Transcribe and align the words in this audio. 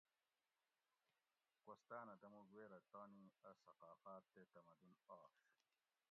کوستاۤنہ 1.63 2.15
دموگ 2.21 2.45
ویرہ 2.53 2.79
تانی 2.91 3.25
اۤ 3.49 3.55
ثقافات 3.63 4.23
تے 4.33 4.41
تمدن 4.53 4.93
آش 5.19 5.35